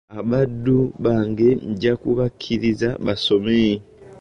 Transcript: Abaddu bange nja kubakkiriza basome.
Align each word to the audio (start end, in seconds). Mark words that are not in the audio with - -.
Abaddu 0.19 0.77
bange 1.03 1.47
nja 1.71 1.93
kubakkiriza 2.01 2.89
basome. 3.05 3.63